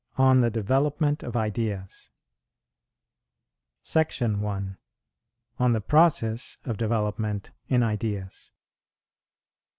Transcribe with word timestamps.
ON 0.17 0.39
THE 0.39 0.49
DEVELOPMENT 0.49 1.21
OF 1.21 1.35
IDEAS. 1.37 2.09
SECTION 3.83 4.43
I. 4.43 4.63
ON 5.59 5.73
THE 5.73 5.81
PROCESS 5.81 6.57
OF 6.65 6.75
DEVELOPMENT 6.75 7.51
IN 7.67 7.83
IDEAS. 7.83 8.49